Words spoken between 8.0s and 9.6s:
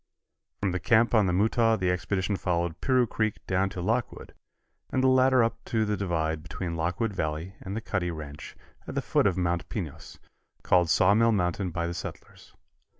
ranch at the foot of